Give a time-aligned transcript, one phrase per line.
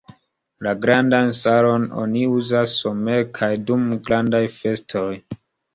[0.67, 5.09] La grandan salonon oni uzas somere kaj dum grandaj festoj.